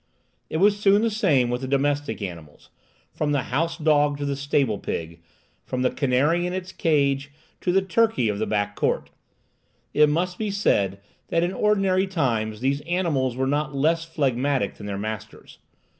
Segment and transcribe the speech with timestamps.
[0.49, 2.71] It was soon the same with the domestic animals,
[3.13, 5.21] from the house dog to the stable pig,
[5.63, 9.11] from the canary in its cage to the turkey of the back court.
[9.93, 14.87] It must be said that in ordinary times these animals were not less phlegmatic than
[14.87, 15.59] their masters.